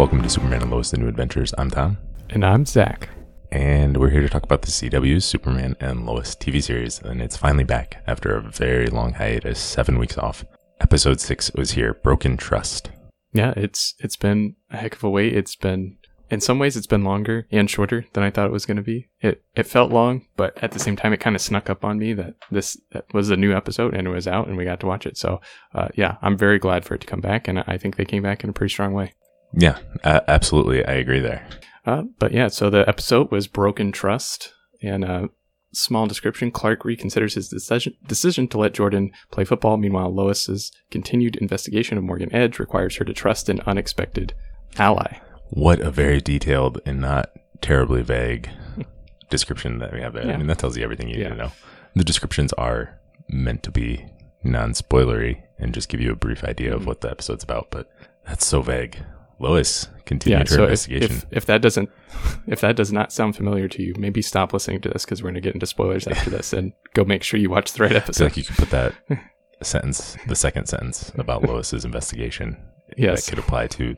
[0.00, 1.52] Welcome to Superman and Lois: The New Adventures.
[1.58, 1.98] I'm Tom,
[2.30, 3.10] And I'm Zach.
[3.52, 7.36] and we're here to talk about the CW's Superman and Lois TV series, and it's
[7.36, 10.42] finally back after a very long hiatus, seven weeks off.
[10.80, 12.90] Episode six was here, Broken Trust.
[13.34, 15.36] Yeah, it's it's been a heck of a wait.
[15.36, 15.98] It's been
[16.30, 18.82] in some ways it's been longer and shorter than I thought it was going to
[18.82, 19.10] be.
[19.20, 21.98] It it felt long, but at the same time, it kind of snuck up on
[21.98, 24.80] me that this that was a new episode and it was out and we got
[24.80, 25.18] to watch it.
[25.18, 25.42] So,
[25.74, 28.22] uh, yeah, I'm very glad for it to come back, and I think they came
[28.22, 29.12] back in a pretty strong way.
[29.52, 31.46] Yeah, uh, absolutely, I agree there.
[31.86, 34.52] Uh, but yeah, so the episode was Broken Trust.
[34.82, 35.28] And a
[35.72, 39.76] small description Clark reconsiders his decision, decision to let Jordan play football.
[39.76, 44.34] Meanwhile, Lois's continued investigation of Morgan Edge requires her to trust an unexpected
[44.78, 45.18] ally.
[45.50, 48.48] What a very detailed and not terribly vague
[49.30, 50.32] description that we have there.
[50.32, 51.52] I mean, that tells you everything you need to know.
[51.94, 52.98] The descriptions are
[53.28, 54.06] meant to be
[54.42, 57.90] non-spoilery and just give you a brief idea of what the episode's about, but
[58.26, 58.98] that's so vague.
[59.40, 61.16] Lois continued her so if, investigation.
[61.16, 61.90] if, if that doesn't,
[62.46, 65.30] if that does not sound familiar to you, maybe stop listening to this because we're
[65.30, 67.92] going to get into spoilers after this and go make sure you watch the right
[67.92, 68.24] I feel episode.
[68.24, 68.94] like you could put that
[69.62, 72.56] sentence, the second sentence about Lois's investigation.
[72.96, 73.24] Yes.
[73.24, 73.96] That could apply to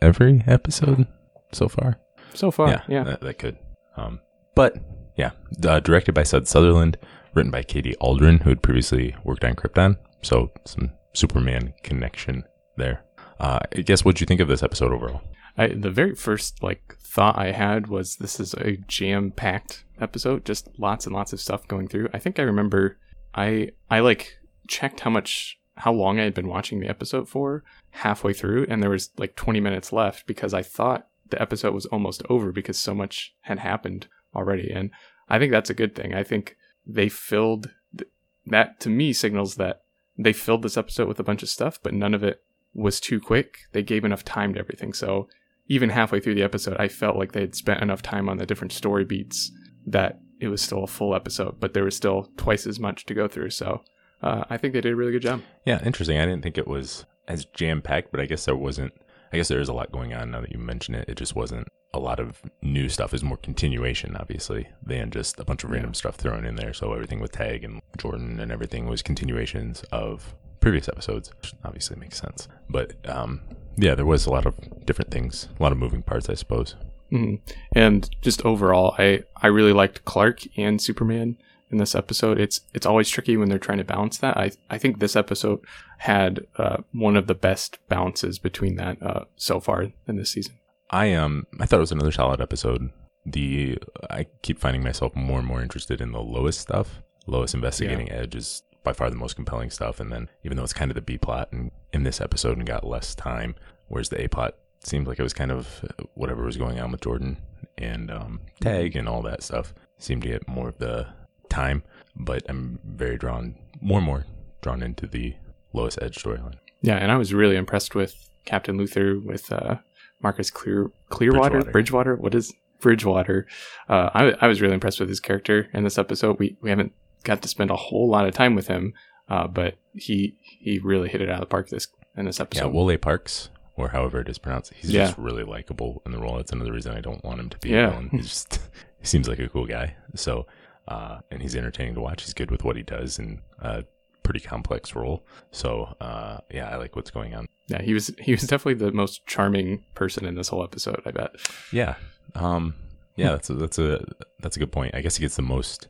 [0.00, 1.06] every episode
[1.52, 1.98] so far.
[2.34, 3.04] So far, yeah, yeah.
[3.04, 3.56] That, that could.
[3.96, 4.20] Um,
[4.54, 4.76] but
[5.16, 5.30] yeah,
[5.66, 6.98] uh, directed by Sudz Sutherland,
[7.34, 9.96] written by Katie Aldrin, who had previously worked on Krypton.
[10.22, 12.44] So some Superman connection
[12.76, 13.05] there.
[13.38, 15.22] Uh, I guess what'd you think of this episode overall?
[15.58, 20.44] I, the very first like thought I had was this is a jam packed episode,
[20.44, 22.08] just lots and lots of stuff going through.
[22.12, 22.98] I think I remember
[23.34, 27.62] I I like checked how much how long I had been watching the episode for
[27.90, 31.86] halfway through, and there was like 20 minutes left because I thought the episode was
[31.86, 34.90] almost over because so much had happened already, and
[35.28, 36.14] I think that's a good thing.
[36.14, 38.10] I think they filled th-
[38.46, 39.82] that to me signals that
[40.16, 42.42] they filled this episode with a bunch of stuff, but none of it
[42.76, 43.58] was too quick.
[43.72, 45.28] They gave enough time to everything, so
[45.68, 48.46] even halfway through the episode, I felt like they had spent enough time on the
[48.46, 49.50] different story beats
[49.86, 53.14] that it was still a full episode, but there was still twice as much to
[53.14, 53.50] go through.
[53.50, 53.82] So
[54.22, 55.42] uh, I think they did a really good job.
[55.64, 56.18] Yeah, interesting.
[56.18, 58.92] I didn't think it was as jam packed, but I guess there wasn't.
[59.32, 61.08] I guess there is a lot going on now that you mention it.
[61.08, 63.12] It just wasn't a lot of new stuff.
[63.12, 66.72] Is more continuation, obviously, than just a bunch of random stuff thrown in there.
[66.72, 70.34] So everything with Tag and Jordan and everything was continuations of
[70.66, 72.48] previous episodes, which obviously makes sense.
[72.68, 73.40] But um,
[73.76, 74.54] yeah, there was a lot of
[74.84, 76.74] different things, a lot of moving parts, I suppose.
[77.12, 77.38] Mhm.
[77.72, 81.36] And just overall, I I really liked Clark and Superman
[81.70, 82.40] in this episode.
[82.40, 84.36] It's it's always tricky when they're trying to balance that.
[84.36, 85.60] I I think this episode
[85.98, 90.54] had uh, one of the best balances between that uh, so far in this season.
[90.90, 92.90] I um I thought it was another solid episode.
[93.24, 93.78] The
[94.10, 97.02] I keep finding myself more and more interested in the Lois stuff.
[97.28, 100.72] Lois investigating Edge is by far the most compelling stuff, and then even though it's
[100.72, 103.56] kind of the B plot and in this episode and got less time,
[103.88, 104.54] whereas the A plot
[104.84, 107.38] seemed like it was kind of whatever was going on with Jordan
[107.76, 111.08] and um, Tag and all that stuff seemed to get more of the
[111.50, 111.82] time.
[112.14, 114.24] But I'm very drawn, more and more
[114.62, 115.34] drawn into the
[115.72, 116.54] Lois Edge storyline.
[116.80, 118.14] Yeah, and I was really impressed with
[118.44, 119.78] Captain Luther with uh,
[120.22, 121.72] Marcus Clear Clearwater Bridgewater.
[121.72, 122.16] Bridgewater.
[122.16, 123.48] What is Bridgewater?
[123.88, 126.38] Uh, I I was really impressed with his character in this episode.
[126.38, 126.92] We we haven't
[127.26, 128.94] got to spend a whole lot of time with him,
[129.28, 132.64] uh, but he he really hit it out of the park this in this episode.
[132.66, 132.70] Yeah.
[132.72, 135.06] Wole Parks, or however it is pronounced, he's Yeah.
[135.06, 136.36] just really likable in the role.
[136.36, 137.88] That's another reason I don't want him to be Yeah.
[137.88, 138.08] a villain.
[138.12, 138.60] He's just
[139.00, 139.96] he seems like a cool guy.
[140.14, 140.46] So,
[140.88, 142.22] uh, and he's entertaining to watch.
[142.24, 143.84] He's good with what he does in a
[144.22, 145.24] pretty complex role.
[145.50, 147.46] So, uh, yeah, I like what's going on.
[147.68, 151.02] yeah, he was he was definitely the most charming person in this whole episode.
[151.04, 151.30] I bet.
[151.72, 151.96] Yeah,
[152.34, 152.74] um,
[153.16, 154.04] yeah, that's a, that's a
[154.40, 154.94] that's a good point.
[154.94, 155.88] I guess he gets the most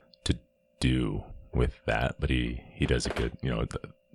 [0.81, 3.33] do with that, but he he does a good.
[3.43, 3.67] You know,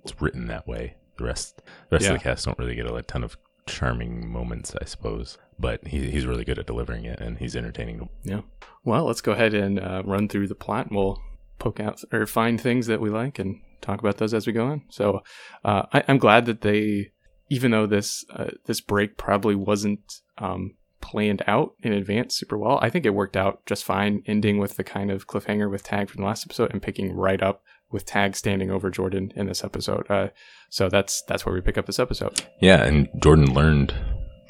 [0.04, 0.96] it's written that way.
[1.18, 1.58] The rest
[1.90, 2.12] the rest Yeah.
[2.12, 3.36] of the cast don't really get a ton of
[3.66, 5.38] charming moments, I suppose.
[5.58, 8.08] But he, he's really good at delivering it, and he's entertaining.
[8.24, 8.40] Yeah.
[8.84, 10.86] Well, let's go ahead and uh, run through the plot.
[10.88, 11.20] and We'll
[11.58, 14.66] poke out or find things that we like and talk about those as we go
[14.66, 14.82] on.
[14.90, 15.22] So,
[15.64, 17.12] uh, I, I'm glad that they,
[17.50, 22.78] even though this uh, this break probably wasn't um, planned out in advance super well,
[22.80, 24.22] I think it worked out just fine.
[24.26, 27.42] Ending with the kind of cliffhanger with Tag from the last episode and picking right
[27.42, 30.10] up with Tag standing over Jordan in this episode.
[30.10, 30.28] Uh,
[30.70, 32.42] so that's that's where we pick up this episode.
[32.60, 33.94] Yeah, and Jordan learned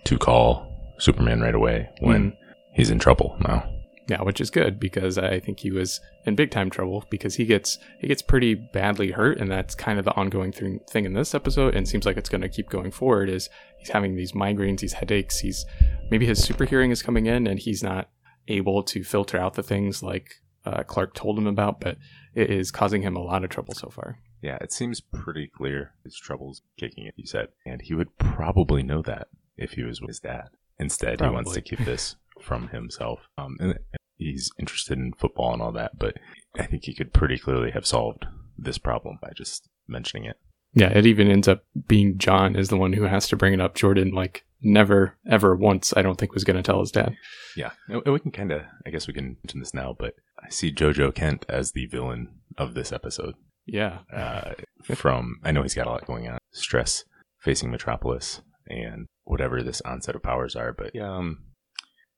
[0.05, 2.37] to call Superman right away when
[2.75, 3.69] he's in trouble now.
[4.09, 7.45] Yeah, which is good because I think he was in big time trouble because he
[7.45, 11.13] gets he gets pretty badly hurt, and that's kind of the ongoing thing thing in
[11.15, 13.29] this episode, and seems like it's going to keep going forward.
[13.29, 13.49] Is
[13.83, 15.41] he's having these migraines, these headaches.
[15.41, 15.67] He's
[16.11, 18.09] maybe his super hearing is coming in, and he's not
[18.49, 21.99] able to filter out the things like uh, Clark told him about, but
[22.35, 24.19] it is causing him a lot of trouble so far.
[24.41, 27.49] Yeah, it seems pretty clear his trouble's kicking it, you said.
[27.67, 30.49] And he would probably know that if he was with his dad.
[30.79, 33.21] Instead, he wants to keep this from himself.
[33.39, 33.79] Um, and
[34.17, 36.17] he's interested in football and all that, but
[36.59, 38.27] I think he could pretty clearly have solved
[38.59, 40.39] this problem by just mentioning it.
[40.75, 43.61] Yeah, it even ends up being John is the one who has to bring it
[43.61, 43.75] up.
[43.75, 47.15] Jordan, like, never, ever once, I don't think, was going to tell his dad.
[47.57, 50.49] Yeah, and we can kind of, I guess we can mention this now, but I
[50.49, 53.35] see JoJo Kent as the villain of this episode.
[53.67, 53.99] Yeah.
[54.13, 54.53] Uh,
[54.95, 57.05] from, I know he's got a lot going on, stress
[57.41, 61.45] facing Metropolis and whatever this onset of powers are, but yeah, um,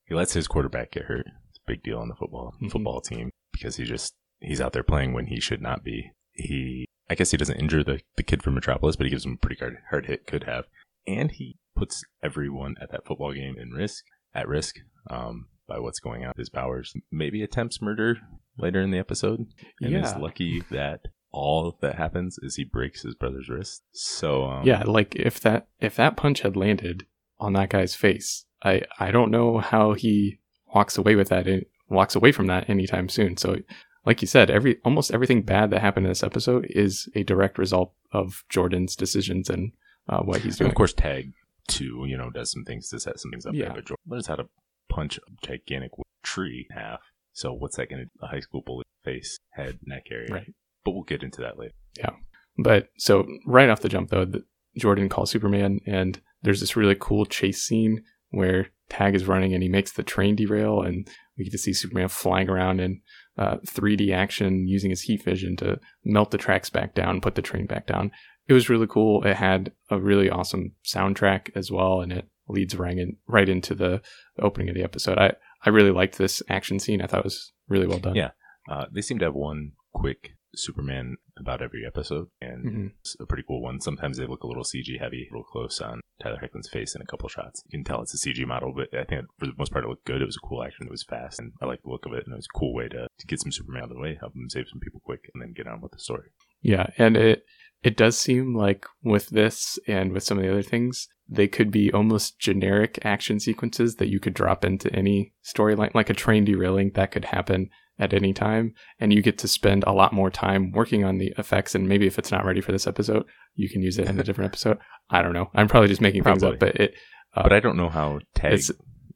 [0.05, 1.25] he lets his quarterback get hurt.
[1.49, 2.71] It's a big deal on the football Mhm.
[2.71, 6.11] football team because he just he's out there playing when he should not be.
[6.33, 9.33] He, I guess he doesn't injure the the kid from Metropolis, but he gives him
[9.33, 10.27] a pretty hard hard hit.
[10.27, 10.65] Could have,
[11.07, 14.03] and he puts everyone at that football game in risk
[14.33, 14.75] at risk.
[15.09, 16.93] Um, by what's going on, with his powers.
[17.11, 18.17] Maybe attempts murder
[18.57, 19.47] later in the episode,
[19.81, 23.83] and is lucky that all that happens is he breaks his brother's wrist.
[23.91, 27.05] So um, yeah, like if that if that punch had landed
[27.39, 30.39] on that guy's face, I I don't know how he
[30.73, 31.47] walks away with that.
[31.47, 33.37] It walks away from that anytime soon.
[33.37, 33.57] So,
[34.05, 37.57] like you said, every almost everything bad that happened in this episode is a direct
[37.57, 39.71] result of Jordan's decisions and
[40.09, 40.69] uh, what he's And doing.
[40.71, 41.31] of course, Tag
[41.67, 43.65] too, you know, does some things to set some things up Yeah.
[43.65, 43.73] there.
[43.75, 44.47] But Jordan learns how to
[44.89, 45.91] punch a gigantic
[46.23, 46.99] tree in half.
[47.33, 50.27] So what's that going to a high school bully face, head, neck area?
[50.31, 50.53] Right.
[50.83, 51.73] But we'll get into that later.
[51.97, 52.11] Yeah.
[52.57, 54.43] But so right off the jump though, the,
[54.77, 59.63] Jordan calls Superman, and there's this really cool chase scene where Tag is running and
[59.63, 63.01] he makes the train derail, and we get to see Superman flying around in
[63.37, 67.41] uh, 3D action using his heat vision to melt the tracks back down, put the
[67.41, 68.11] train back down.
[68.47, 69.25] It was really cool.
[69.25, 73.73] It had a really awesome soundtrack as well, and it leads right in right into
[73.73, 74.01] the,
[74.39, 75.17] opening of the episode.
[75.17, 75.33] I
[75.65, 77.01] I really liked this action scene.
[77.01, 78.15] I thought it was really well done.
[78.15, 78.31] Yeah.
[78.69, 82.91] Uh, they seem to have one quick Superman about every episode, and Mhm.
[83.01, 83.79] it's a pretty cool one.
[83.81, 87.01] Sometimes they look a little CG heavy, a little close on Tyler Hoechlin's face in
[87.01, 87.61] a couple shots.
[87.65, 89.87] You can tell it's a CG model, but I think for the most part it
[89.89, 90.21] looked good.
[90.21, 90.87] It was a cool action.
[90.87, 92.23] It was fast, and I like the look of it.
[92.25, 94.15] And it was a cool way to, to get some Superman out of the way,
[94.19, 96.29] help him save some people quick, and then get on with the story.
[96.61, 97.43] Yeah, and it
[97.83, 101.69] it does seem like with this and with some of the other things, they could
[101.69, 106.45] be almost generic action sequences that you could drop into any storyline, like a train
[106.45, 107.69] derailing that could happen
[107.99, 111.33] at any time, and you get to spend a lot more time working on the
[111.37, 111.75] effects.
[111.75, 113.25] And maybe if it's not ready for this episode,
[113.55, 114.77] you can use it in a different episode.
[115.09, 115.49] I don't know.
[115.55, 116.93] I'm probably just making things up, but it
[117.35, 118.59] Uh, But I don't know how Tag.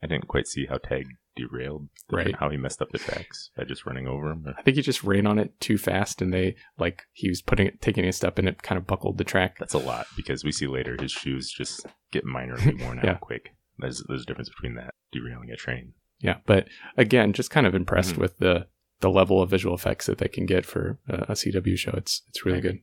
[0.04, 1.06] I didn't quite see how Tag
[1.36, 2.36] derailed, Right.
[2.36, 4.46] How he messed up the tracks by just running over him.
[4.58, 7.68] I think he just ran on it too fast, and they like he was putting
[7.68, 9.58] it, taking a step, and it kind of buckled the track.
[9.60, 13.18] That's a lot because we see later his shoes just get minorly worn out Yeah.
[13.22, 13.52] quick.
[13.78, 15.94] There's there's a difference between that derailing a train.
[16.20, 16.68] Yeah, but
[16.98, 18.20] again, just kind of impressed Mhm.
[18.20, 18.68] with the
[19.02, 21.92] the level of visual effects that they can get for a, a CW show.
[21.96, 22.80] It's it's really good.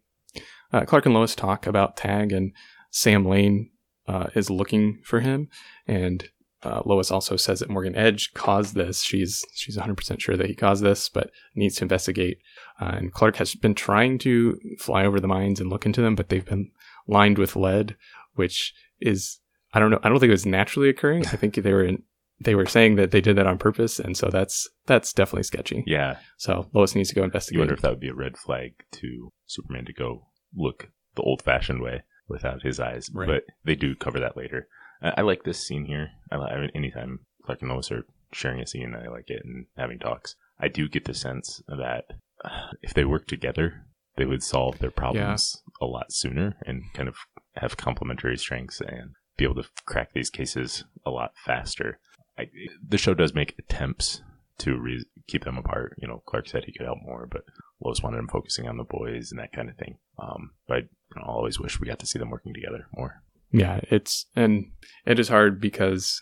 [0.73, 2.53] Uh, Clark and Lois talk about Tag, and
[2.91, 3.71] Sam Lane
[4.09, 5.49] uh, is looking for him,
[5.87, 6.29] and
[6.63, 9.03] uh, Lois also says that Morgan Edge caused this.
[9.03, 12.39] She's she's 100 percent sure that he caused this, but needs to investigate.
[12.81, 16.15] Uh, and Clark has been trying to fly over the mines and look into them,
[16.15, 16.71] but they've been
[17.07, 17.95] lined with lead,
[18.35, 19.39] which is
[19.75, 20.01] I don't know.
[20.03, 21.27] I don't think it was naturally occurring.
[21.27, 22.03] I think they were in,
[22.41, 25.85] they were saying that they did that on purpose, and so that's that's definitely sketchy.
[25.87, 27.59] Yeah, So Lois needs to go you investigate.
[27.61, 31.81] wonder if that would be a red flag to Superman to go look the old-fashioned
[31.83, 33.09] way without his eyes.
[33.13, 33.27] Right.
[33.29, 34.69] But they do cover that later.
[35.03, 36.11] I, I like this scene here.
[36.31, 39.67] I, I mean, anytime Clark and Lois are sharing a scene, I like it and
[39.77, 40.37] having talks.
[40.61, 42.05] I do get the sense that
[42.45, 47.09] uh, if they work together, they would solve their problems a lot sooner and kind
[47.09, 47.17] of
[47.57, 51.99] have complementary strengths and be able to crack these cases a lot faster.
[52.39, 52.49] I,
[52.87, 54.23] the show does make attempts
[54.59, 55.97] to re- keep them apart.
[56.01, 57.45] You know, Clark said he could help more, but
[57.83, 59.99] Lois wanted him focusing on the boys and that kind of thing.
[60.19, 60.85] Um, but
[61.17, 63.23] I always wish we got to see them working together more.
[63.53, 64.71] yeah, it's and
[65.05, 66.21] it is hard because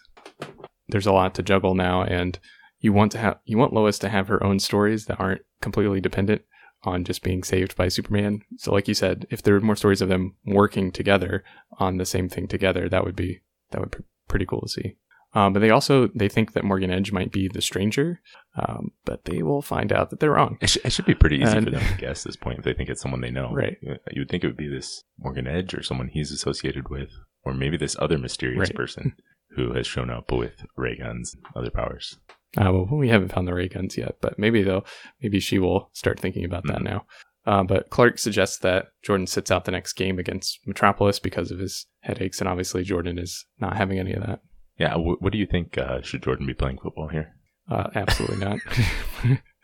[0.88, 2.38] there's a lot to juggle now, and
[2.80, 6.00] you want to have you want Lois to have her own stories that aren't completely
[6.00, 6.42] dependent
[6.83, 8.42] on just being saved by Superman.
[8.59, 11.44] So, like you said, if there were more stories of them working together
[11.78, 13.40] on the same thing together, that would be
[13.71, 14.97] that would be pretty cool to see.
[15.34, 18.20] Um, but they also they think that Morgan Edge might be the stranger,
[18.56, 20.58] um, but they will find out that they're wrong.
[20.60, 22.64] It, sh- it should be pretty easy And- for them to guess this point if
[22.64, 23.50] they think it's someone they know.
[23.52, 23.76] Right.
[23.82, 27.10] You you would think it would be this Morgan Edge or someone he's associated with,
[27.42, 28.76] or maybe this other mysterious Right.
[28.76, 29.14] person
[29.56, 32.18] who has shown up with ray guns, and other powers.
[32.56, 34.86] Uh, well, we haven't found the ray guns yet, but maybe they'll
[35.20, 36.84] maybe she will start thinking about that Mhm.
[36.84, 37.06] now.
[37.46, 41.58] Uh, but Clark suggests that Jordan sits out the next game against Metropolis because of
[41.58, 44.40] his headaches, and obviously Jordan is not having any of that.
[44.78, 44.90] Yeah.
[44.90, 45.78] W- what do you think?
[45.78, 47.35] Uh, should Jordan be playing football here?
[47.71, 48.59] Uh, absolutely not.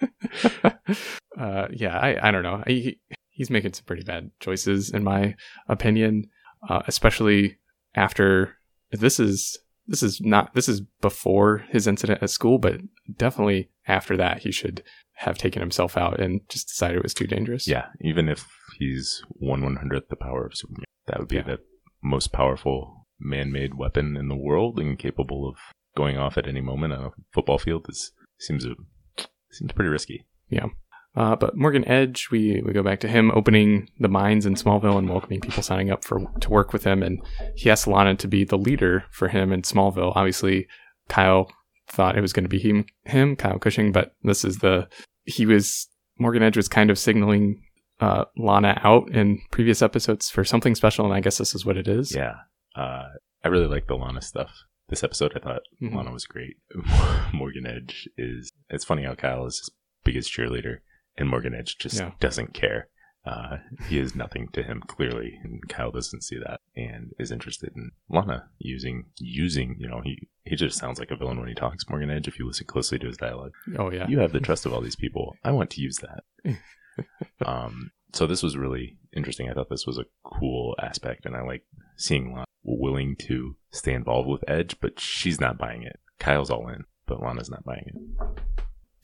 [1.38, 2.62] uh, yeah, I, I don't know.
[2.66, 2.98] He,
[3.28, 5.34] he's making some pretty bad choices, in my
[5.68, 6.24] opinion,
[6.68, 7.58] uh, especially
[7.94, 8.56] after
[8.92, 12.80] this is this is not this is before his incident at school, but
[13.16, 14.82] definitely after that he should
[15.14, 17.66] have taken himself out and just decided it was too dangerous.
[17.68, 18.46] Yeah, even if
[18.78, 21.42] he's one one hundredth the power of Superman, that would be Yeah.
[21.42, 21.58] the
[22.02, 25.56] most powerful man-made weapon in the world and capable of
[25.96, 27.86] going off at any moment on a football field.
[27.86, 28.74] This seems a,
[29.50, 30.26] seems pretty risky.
[30.48, 30.66] Yeah.
[31.16, 34.96] Uh, but Morgan Edge, we, we go back to him opening the mines in Smallville
[34.96, 37.20] and welcoming people signing up for to work with him, and
[37.56, 40.12] he asked Lana to be the leader for him in Smallville.
[40.14, 40.68] Obviously,
[41.08, 41.50] Kyle
[41.88, 44.88] thought it was going to be him, him, Kyle Cushing, but this is the
[45.24, 47.60] he was Morgan Edge was kind of signaling
[47.98, 51.76] uh, Lana out in previous episodes for something special, and I guess this is what
[51.76, 52.14] it is.
[52.14, 52.34] Yeah,
[52.76, 53.08] uh,
[53.44, 54.50] I really like the Lana stuff.
[54.88, 55.94] This episode, I thought Mhm.
[55.94, 56.56] Lana was great.
[57.32, 58.50] Morgan Edge is.
[58.68, 59.70] It's funny how Kyle is his
[60.04, 60.78] biggest cheerleader,
[61.16, 62.12] and Morgan Edge just Yeah.
[62.20, 62.88] doesn't care.
[63.24, 63.58] Uh,
[63.88, 67.90] he is nothing to him clearly, and Kyle doesn't see that and is interested in
[68.08, 69.76] Lana using using.
[69.78, 71.86] You know, he he just sounds like a villain when he talks.
[71.88, 74.64] Morgan Edge, if you listen closely to his dialogue, Oh yeah, you have the trust
[74.66, 75.36] of all these people.
[75.44, 76.24] I want to use that.
[77.46, 79.48] um, so this was really interesting.
[79.48, 81.62] I thought this was a cool aspect, and I like
[81.96, 82.44] seeing Lana
[82.78, 85.98] willing to stay involved with Edge, but she's not buying it.
[86.18, 88.40] Kyle's all in, but Lana's not buying it.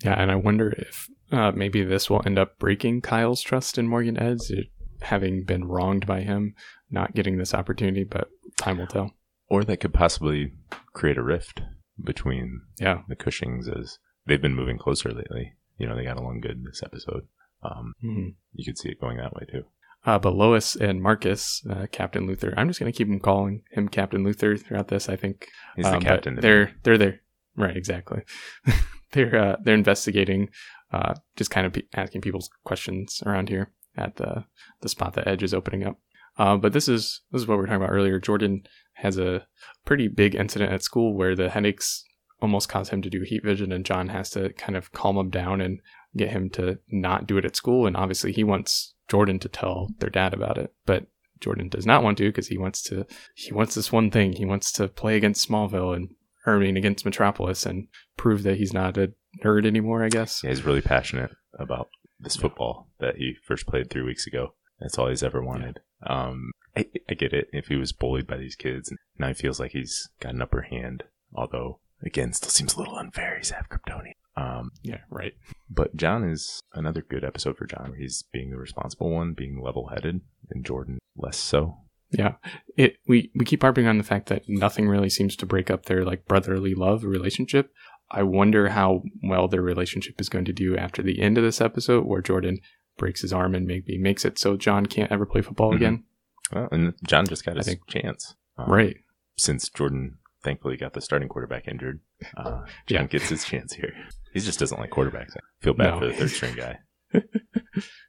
[0.04, 3.88] Yeah, and I wonder if uh, maybe this will end up breaking Kyle's trust in
[3.88, 4.52] Morgan Edge,
[5.00, 6.54] having been wronged by him,
[6.90, 8.04] not getting this opportunity.
[8.04, 9.12] But time will tell.
[9.48, 10.52] Or that could possibly
[10.92, 11.62] create a rift
[12.02, 13.02] between Yeah.
[13.08, 15.54] the Cushings as they've been moving closer lately.
[15.78, 17.26] You know, they got along good this episode.
[17.62, 18.34] Um, Mhm.
[18.52, 19.64] you could see it going that way too.
[20.06, 22.54] Uh, but Lois and Marcus, uh, Captain Luther.
[22.56, 25.08] I'm just gonna keep him calling him Captain Luther throughout this.
[25.08, 26.36] I think He's Um, the captain.
[26.36, 27.20] They're they're there,
[27.56, 27.76] right?
[27.76, 28.22] Exactly.
[29.12, 30.48] they're uh, they're investigating,
[30.92, 34.44] uh, just kind of pe- asking people's questions around here at the
[34.80, 35.98] the spot that Edge is opening up.
[36.38, 38.20] Uh, but this is this is what we were talking about earlier.
[38.20, 38.62] Jordan
[38.94, 39.46] has a
[39.84, 42.04] pretty big incident at school where the headaches
[42.40, 45.30] almost cause him to do heat vision, and John has to kind of calm him
[45.30, 45.80] down and
[46.16, 47.86] get him to not do it at school.
[47.86, 51.06] And obviously, he wants Jordan to tell their dad about it, but
[51.40, 54.32] Jordan does not want to because he wants to he wants this one thing.
[54.32, 56.08] He wants to play against Smallville and
[56.46, 59.12] I mean against Metropolis and prove that he's not a
[59.44, 60.42] nerd anymore, I guess.
[60.42, 64.54] Yeah, he's really passionate about this football that he first played three weeks ago.
[64.80, 65.80] That's all he's ever wanted.
[66.06, 67.48] Um, I, I get it.
[67.52, 70.42] If he was bullied by these kids, and now he feels like he's got an
[70.42, 71.04] upper hand.
[71.34, 73.36] Although, again, still seems a little unfair.
[73.38, 74.12] He's half Kryptonian.
[74.36, 75.34] Um, Yeah, right.
[75.70, 77.90] But John is another good episode for John.
[77.90, 80.20] Where he's being the responsible one, being level-headed,
[80.50, 81.78] and Jordan less so.
[82.10, 82.34] Yeah.
[82.76, 85.86] It we we keep harping on the fact that nothing really seems to break up
[85.86, 87.72] their like brotherly love relationship.
[88.10, 91.60] I wonder how well their relationship is going to do after the end of this
[91.60, 92.58] episode where Jordan
[92.96, 95.76] breaks his arm and maybe makes it so John can't ever play football Mhm.
[95.76, 96.04] again.
[96.52, 98.36] Well, and John just got I his think- chance.
[98.56, 98.98] Um, Right.
[99.36, 102.00] Since Jordan thankfully got the starting quarterback injured,
[102.36, 103.06] uh, John Yeah.
[103.06, 103.92] gets his chance here.
[104.32, 105.36] He just doesn't like quarterbacks.
[105.36, 105.98] I feel bad No.
[106.00, 106.78] for the third string guy.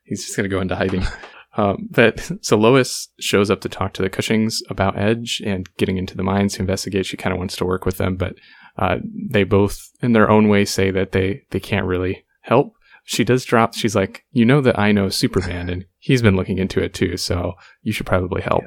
[0.03, 1.03] He's just going to go into hiding.
[1.55, 5.98] Um, but so Lois shows up to talk to the Cushings about Edge and getting
[5.98, 7.07] into the mines to investigate.
[7.07, 8.36] She kind of wants to work with them, but
[8.77, 8.98] uh,
[9.31, 12.74] they both, in their own way, say that they they can't really help.
[13.05, 13.74] She does drop.
[13.74, 17.17] She's like, you know that I know Superman, and he's been looking into it too.
[17.17, 18.63] So you should probably help.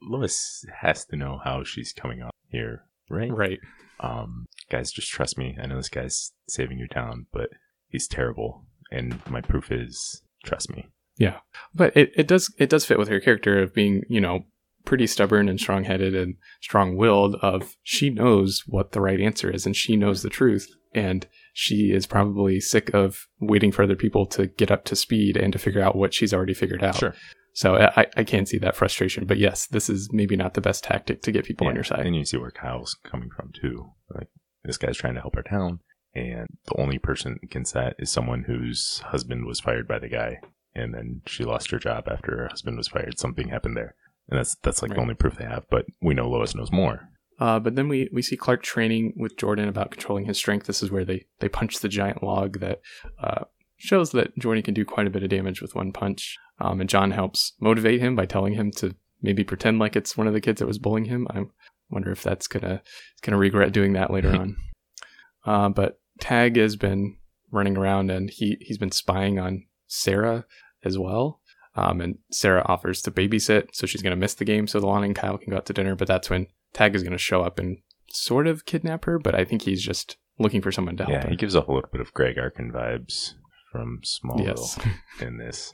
[0.00, 3.30] Lois has to know how she's coming up here, right?
[3.32, 3.58] right.
[4.00, 5.56] Um, guys, just trust me.
[5.62, 7.50] I know this guy's saving your town, but
[7.88, 8.64] he's terrible.
[8.90, 10.88] And my proof is trust me.
[11.18, 11.38] Yeah.
[11.74, 14.44] But it, it does it does fit with her character of being, you know,
[14.84, 19.50] pretty stubborn and strong headed and strong willed of she knows what the right answer
[19.50, 23.94] is and she knows the truth and she is probably sick of waiting for other
[23.94, 26.96] people to get up to speed and to figure out what she's already figured out.
[26.96, 27.14] Sure.
[27.52, 29.26] So I, I can see that frustration.
[29.26, 32.06] But yes, this is maybe not the best tactic to get people on your side.
[32.06, 33.90] And you see where Kyle's coming from too.
[34.14, 34.28] Like
[34.64, 35.80] this guy's trying to help our town,
[36.14, 39.98] and the only person that can against that is someone whose husband was fired by
[39.98, 40.38] the guy,
[40.74, 43.18] and then she lost her job after her husband was fired.
[43.18, 43.94] Something happened there,
[44.28, 44.96] and that's that's like Right.
[44.96, 45.64] the only proof they have.
[45.70, 47.08] But we know Lois knows more.
[47.38, 50.66] Uh, but then we, we see Clark training with Jordan about controlling his strength.
[50.66, 52.80] This is where they, they punch the giant log that
[53.18, 53.44] uh,
[53.80, 56.36] shows that Jordan can do quite a bit of damage with one punch.
[56.60, 60.26] Um, and John helps motivate him by telling him to maybe pretend like it's one
[60.26, 61.26] of the kids that was bullying him.
[61.30, 61.44] I
[61.90, 62.82] wonder if that's gonna
[63.22, 64.56] gonna regret doing that later on.
[65.44, 67.16] Uh, but Tag has been
[67.50, 70.44] running around and he he's been spying on Sarah
[70.84, 71.40] as well.
[71.76, 75.16] Um, and Sarah offers to babysit, so she's gonna miss the game, so Lana and
[75.16, 75.94] Kyle can go out to dinner.
[75.94, 77.78] But that's when Tag is gonna show up and
[78.12, 79.18] sort of kidnap her.
[79.18, 81.30] But I think he's just looking for someone to help Yeah, her.
[81.30, 83.34] he gives off a little bit of Greg Arkin vibes
[83.70, 84.78] from Smallville yes.
[85.20, 85.72] in this.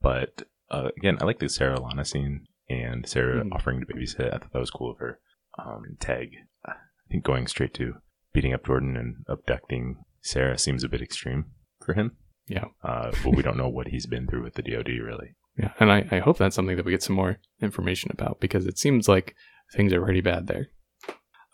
[0.00, 3.52] but uh, again, I like the Sarah Lana scene and Sarah Mhm.
[3.52, 4.28] offering to babysit.
[4.32, 5.20] I thought that was cool of her.
[5.58, 6.30] Um, tag,
[6.66, 6.72] I
[7.10, 7.94] think going straight to
[8.32, 11.46] beating up Jordan and abducting Sarah seems a bit extreme
[11.84, 12.16] for him.
[12.48, 12.64] Yeah.
[12.82, 15.34] Uh, but we don't know what he's been through with the DoD really.
[15.56, 18.66] Yeah, and I, I hope that's something that we get some more information about because
[18.66, 19.36] it seems like
[19.72, 20.68] things are pretty bad there.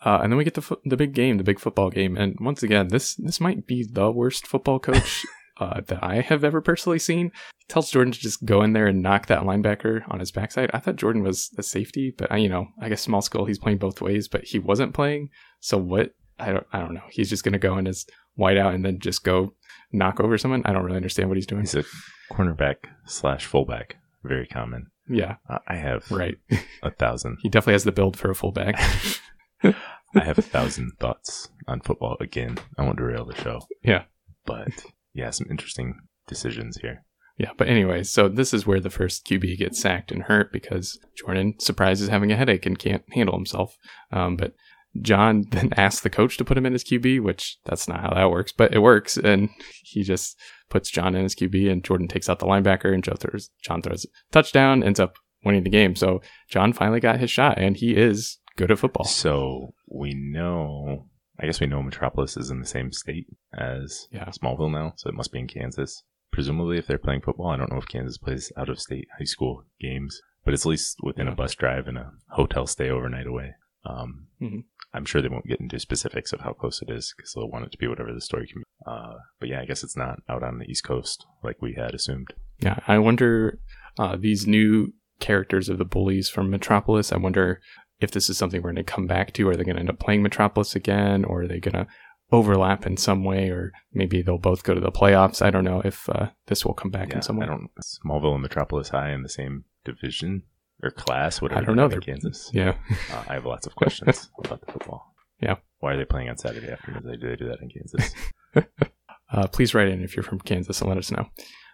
[0.03, 2.35] Uh, and then we get the fo- the big game, the big football game, and
[2.39, 5.23] once again, this this might be the worst football coach
[5.59, 7.31] uh, that I have ever personally seen.
[7.59, 10.71] He tells Jordan to just go in there and knock that linebacker on his backside.
[10.73, 13.59] I thought Jordan was a safety, but I, you know, I guess small school, he's
[13.59, 15.29] playing both ways, but he wasn't playing.
[15.59, 16.11] So what?
[16.39, 17.03] I don't, I don't know.
[17.11, 18.05] He's just going to go in as
[18.39, 19.53] wideout and then just go
[19.91, 20.63] knock over someone.
[20.65, 21.61] I don't really understand what he's doing.
[21.61, 21.83] He's a
[22.31, 24.87] cornerback slash fullback, very common.
[25.09, 26.37] Yeah, Uh, I have right.
[26.81, 27.37] a thousand.
[27.41, 28.75] he definitely has the build for a fullback.
[29.63, 32.17] I have a thousand thoughts on football.
[32.19, 33.61] Again, I won't derail the show.
[33.83, 34.03] Yeah.
[34.45, 34.69] But
[35.13, 35.95] yeah, some interesting
[36.27, 37.03] decisions here.
[37.37, 40.99] Yeah, but anyway, so this is where the first QB gets sacked and hurt because
[41.17, 43.77] Jordan surprises having a headache and can't handle himself.
[44.11, 44.53] Um, but
[45.01, 48.13] John then asks the coach to put him in his QB, which that's not how
[48.13, 49.17] that works, but it works.
[49.17, 49.49] And
[49.83, 50.37] he just
[50.69, 53.81] puts John in his QB, and Jordan takes out the linebacker, and Joe throws, John
[53.81, 55.95] throws a touchdown, ends up winning the game.
[55.95, 59.05] So John finally got his shot, and he is good at football.
[59.05, 61.07] So we know,
[61.41, 64.25] I guess we know Metropolis is in the same state as Yeah.
[64.29, 66.03] Smallville now, so it must be in Kansas.
[66.31, 69.25] Presumably, if they're playing football, I don't know if Kansas plays out of state high
[69.25, 71.33] school games, but it's at least within Yeah.
[71.33, 73.55] a bus drive and a hotel stay overnight away.
[73.83, 74.63] Um, Mhm.
[74.93, 77.65] I'm sure they won't get into specifics of how close it is because they'll want
[77.65, 78.63] it to be whatever the story can be.
[78.85, 81.93] Uh, but yeah, I guess it's not out on the East Coast like we had
[81.95, 82.27] assumed.
[82.59, 83.59] Yeah, I wonder
[83.99, 87.11] uh, these new characters of the bullies from Metropolis.
[87.11, 87.61] I wonder
[88.01, 89.47] if this is something we're going to come back to.
[89.47, 91.87] Are they going to end up playing Metropolis again, or are they going to
[92.31, 95.41] overlap in some way, or maybe they'll both go to the playoffs?
[95.41, 97.45] I don't know if uh, this will come back Yeah, in some way.
[97.45, 97.69] I don't.
[98.05, 100.43] Smallville and Metropolis High in the same division
[100.83, 101.61] or class, whatever.
[101.61, 101.87] I don't know.
[101.87, 102.49] they're Kansas.
[102.53, 102.75] Yeah,
[103.11, 105.13] Uh, I have lots of questions about the football.
[105.41, 105.55] Yeah.
[105.79, 107.03] Why are they playing on Saturday afternoons?
[107.05, 108.13] Do they do that in Kansas?
[109.33, 111.27] uh, please write in if you're from Kansas and let us know.